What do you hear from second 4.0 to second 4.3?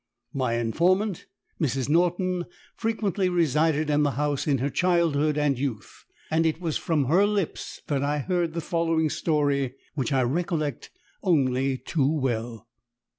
the